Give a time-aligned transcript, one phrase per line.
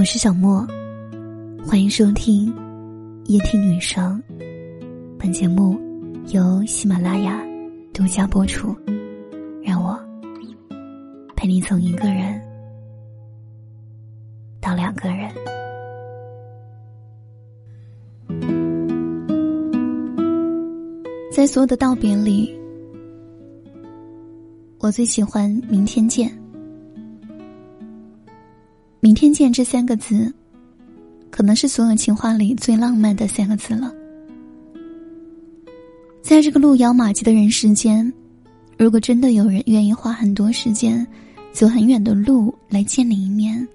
[0.00, 0.66] 我是小莫，
[1.62, 2.46] 欢迎收听
[3.26, 4.18] 夜听女生。
[5.18, 5.78] 本节目
[6.28, 7.38] 由喜马拉雅
[7.92, 8.74] 独家播出。
[9.62, 10.02] 让我
[11.36, 12.40] 陪你从一个人
[14.58, 15.30] 到两个人。
[21.30, 22.58] 在所有的道别里，
[24.78, 26.34] 我最喜欢“明天见”。
[29.02, 30.30] 明天见这三个字，
[31.30, 33.90] 可能是所有情话里最浪漫的三个字了。
[36.20, 38.12] 在这个路遥马急的人世间，
[38.76, 41.06] 如果真的有人愿意花很多时间，
[41.50, 43.66] 走很远的路来见你一面，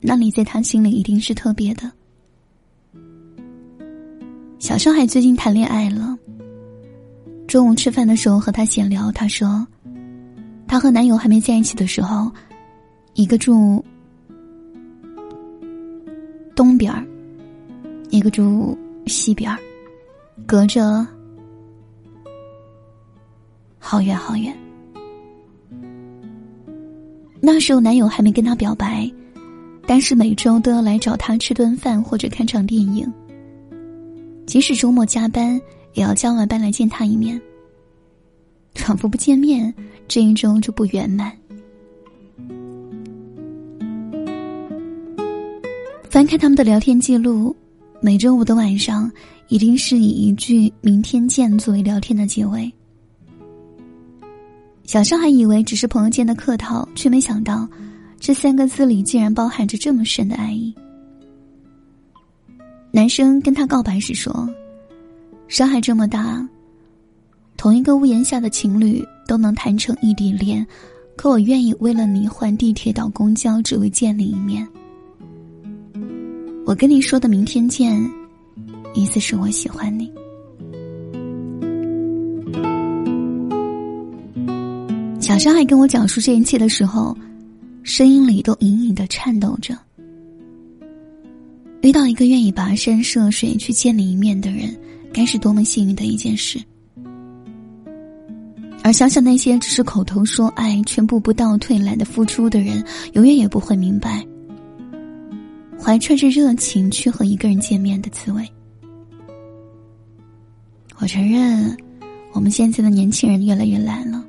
[0.00, 1.88] 那你在他心里一定是特别的。
[4.58, 6.18] 小上海最近谈恋爱了。
[7.46, 9.64] 中午吃饭的时候和他闲聊，他说，
[10.66, 12.28] 他和男友还没在一起的时候，
[13.14, 13.84] 一个住。
[16.58, 17.06] 东边儿，
[18.10, 19.56] 一个住西边儿，
[20.44, 21.06] 隔着
[23.78, 24.52] 好远好远。
[27.40, 29.08] 那时候男友还没跟她表白，
[29.86, 33.08] 但是每周都要来找她吃顿饭或者看场电影。
[34.44, 35.60] 即使周末加班，
[35.94, 37.40] 也要加完班来见她一面。
[38.74, 39.72] 仿佛不见面，
[40.08, 41.32] 这一周就不圆满。
[46.18, 47.54] 翻开他们的聊天记录，
[48.00, 49.08] 每周五的晚上
[49.46, 52.68] 一定是以一句“明天见”作为聊天的结尾。
[54.82, 57.68] 小尚还以为只是朋友间的客套，却没想到
[58.18, 60.74] 这三个字里竟然包含着这么深的爱意。
[62.90, 64.52] 男生跟他告白时说
[65.46, 66.44] ：“上海这么大，
[67.56, 70.66] 同一个屋檐下的情侣都能谈成异地恋，
[71.14, 74.66] 可我愿意为了你换地铁到公交，只为见你一面。”
[76.68, 77.98] 我跟你说的“明天见”，
[78.92, 80.12] 意思是我喜欢你。
[85.18, 87.16] 小张还跟我讲述这一切的时候，
[87.82, 89.74] 声音里都隐隐的颤抖着。
[91.80, 94.78] 遇到一个愿意跋山涉水去见你一面的人，
[95.10, 96.60] 该是多么幸运的一件事。
[98.82, 102.84] 而想想那些只是口头说爱却步步倒退、懒得付出的人，
[103.14, 104.22] 永远也不会明白。
[105.88, 108.46] 怀揣着热情去和一个人见面的滋味。
[110.98, 111.74] 我承认，
[112.34, 114.22] 我们现在的年轻人越来越懒了。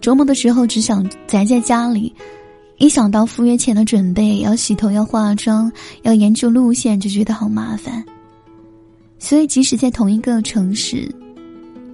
[0.00, 2.12] 周末的时候只想宅在家里，
[2.78, 5.70] 一想到赴约前的准备，要洗头、要化妆、
[6.02, 8.04] 要研究路线，就觉得好麻烦。
[9.20, 11.08] 所以，即使在同一个城市，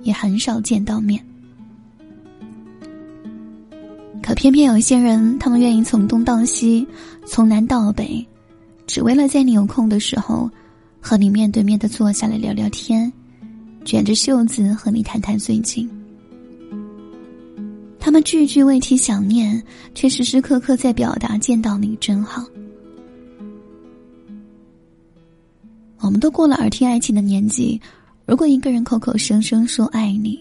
[0.04, 1.22] 也很少见到面。
[4.40, 6.86] 偏偏有一些人，他们愿意从东到西，
[7.26, 8.26] 从南到北，
[8.86, 10.50] 只为了在你有空的时候，
[10.98, 13.12] 和你面对面的坐下来聊聊天，
[13.84, 15.86] 卷着袖子和你谈谈最近。
[17.98, 19.62] 他们句句未提想念，
[19.94, 22.42] 却时时刻刻在表达见到你真好。
[25.98, 27.78] 我们都过了耳听爱情的年纪，
[28.24, 30.40] 如果一个人口口声声说爱你，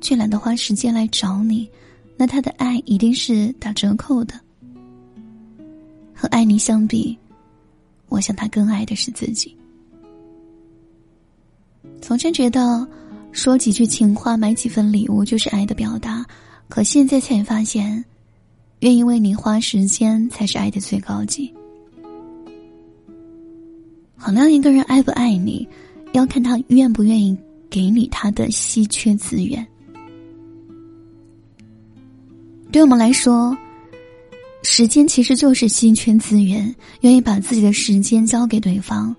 [0.00, 1.68] 却懒得花时间来找你。
[2.16, 4.38] 那他的爱一定是打折扣的。
[6.14, 7.16] 和爱你相比，
[8.08, 9.56] 我想他更爱的是自己。
[12.00, 12.86] 从前觉得
[13.32, 16.24] 说几句情话、买几份礼物就是爱的表达，
[16.68, 18.04] 可现在才发现，
[18.80, 21.52] 愿意为你花时间才是爱的最高级。
[24.16, 25.68] 衡量一个人爱不爱你，
[26.12, 27.36] 要看他愿不愿意
[27.68, 29.66] 给你他的稀缺资源。
[32.74, 33.56] 对我们来说，
[34.64, 36.74] 时间其实就是稀缺资源。
[37.02, 39.14] 愿意把自己的时间交给对方，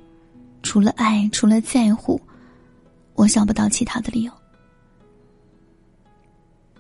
[0.62, 2.20] 除了爱，除了在乎，
[3.14, 4.32] 我想不到其他的理由。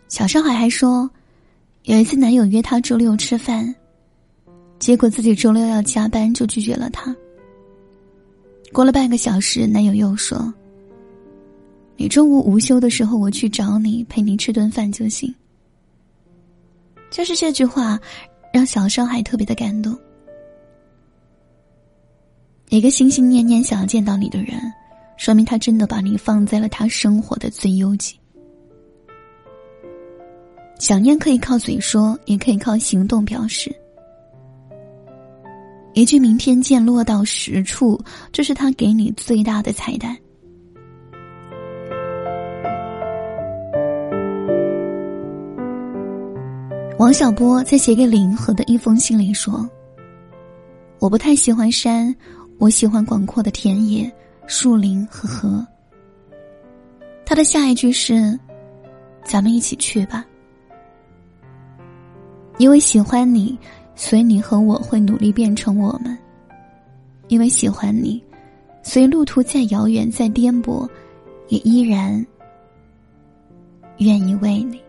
[0.10, 1.10] 小上海还说，
[1.84, 3.74] 有一次男友约她周六吃饭，
[4.78, 7.16] 结果自己周六要加班，就拒绝了他。
[8.74, 10.54] 过了半个小时，男友又说
[11.96, 15.34] ：“你中午午休的时候，我去找你，陪你吃顿饭就行。”
[17.10, 18.00] 就是这句话，
[18.52, 19.98] 让小上海特别的感动。
[22.70, 24.60] 一个心心念念想要见到你的人，
[25.18, 28.20] 说明他真的把你放在了他生活的最优级。
[30.78, 33.74] 想念可以靠嘴说，也可以靠行动表示。
[35.94, 37.98] 一句“明天见”落到实处，
[38.34, 40.18] 这是他给你最大的彩蛋。
[46.98, 49.70] 王小波在写给林和的一封信里说
[50.98, 52.16] ：“我不太喜欢山，
[52.58, 54.10] 我喜欢广阔的田野、
[54.48, 55.66] 树林和河。
[57.26, 58.40] 他的下一句是
[59.26, 60.26] ：“咱们一起去吧。”
[62.60, 63.60] 因为喜欢你，
[63.94, 66.18] 所以你和我会努力变成我们。
[67.28, 68.24] 因为喜欢你，
[68.84, 70.88] 所以路途再遥远、再颠簸，
[71.50, 72.26] 也依然
[73.98, 74.80] 愿意为你。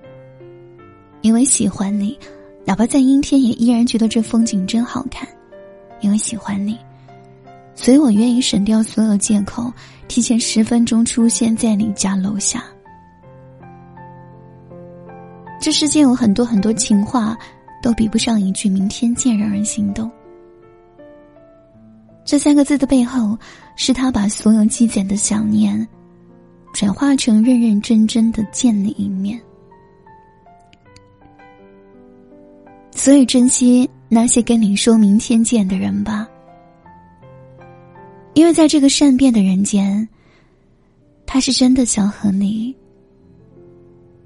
[1.27, 2.17] 因为喜欢你，
[2.65, 5.29] 哪怕在阴天，也依然觉得这风景真好看。
[6.01, 6.79] 因为喜欢你，
[7.75, 9.73] 所以我愿意省掉所有借口，
[10.07, 12.63] 提前十分钟出现在你家楼下。
[15.61, 17.37] 这世间有很多很多情话，
[17.83, 20.09] 都比不上一句“明天见”让人心动。
[22.25, 23.37] 这三个字的背后，
[23.75, 25.89] 是他把所有积攒的想念，
[26.73, 29.41] 转化成认认真真的见你一面。
[32.97, 36.27] 所以，珍惜那些跟你说明天见的人吧，
[38.35, 40.09] 因为在这个善变的人间，
[41.25, 42.75] 他是真的想和你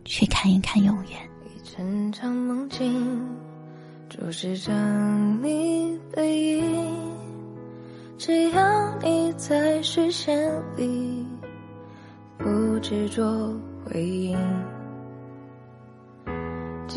[0.05, 1.21] 去看一看永远。
[1.45, 3.21] 一阵场梦境，
[4.09, 4.73] 注视着
[5.43, 6.65] 你背影，
[8.17, 11.27] 只要你在视线里，
[12.39, 14.39] 不执着回应。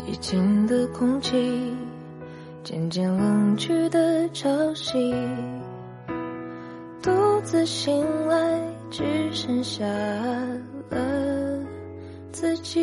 [0.06, 1.74] 寂静的空气，
[2.62, 5.14] 渐渐冷去的潮汐，
[7.02, 7.10] 独
[7.42, 8.60] 自醒来，
[8.90, 9.02] 只
[9.32, 9.82] 剩下
[10.90, 11.58] 了
[12.30, 12.82] 自己。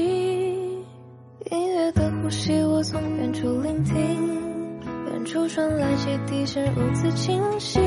[1.51, 3.94] 音乐的呼吸，我从远处聆听，
[5.12, 7.79] 远处传来汽笛声，如此清晰，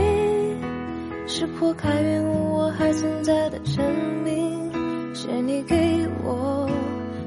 [1.27, 3.85] 是破开云雾，我还存在的证
[4.23, 6.71] 明，是你给我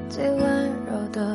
[0.08, 1.27] 最温柔的。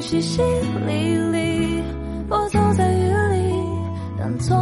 [0.00, 0.40] 淅淅
[0.88, 1.82] 沥沥
[2.30, 3.54] 我走在雨里
[4.18, 4.56] 当做